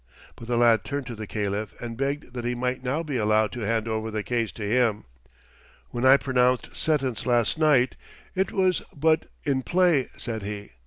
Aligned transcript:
But 0.35 0.47
the 0.47 0.57
lad 0.57 0.83
turned 0.83 1.05
to 1.05 1.15
the 1.15 1.27
Caliph 1.27 1.79
and 1.79 1.95
begged 1.95 2.33
that 2.33 2.43
he 2.43 2.55
might 2.55 2.83
now 2.83 3.03
be 3.03 3.17
allowed 3.17 3.51
to 3.51 3.59
hand 3.59 3.87
over 3.87 4.09
the 4.09 4.23
case 4.23 4.51
to 4.53 4.63
him. 4.67 5.05
"When 5.91 6.07
I 6.07 6.17
pronounced 6.17 6.75
sentence 6.75 7.27
last 7.27 7.59
night, 7.59 7.95
it 8.33 8.51
was 8.51 8.81
but 8.95 9.25
in 9.43 9.61
play," 9.61 10.09
said 10.17 10.41
he. 10.41 10.71